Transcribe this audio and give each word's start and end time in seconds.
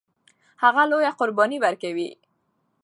هغه 0.63 0.83
لویه 0.91 1.11
قرباني 1.19 1.57
ورکوي. 1.61 2.09